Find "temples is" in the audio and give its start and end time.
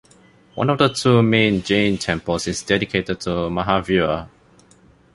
1.99-2.63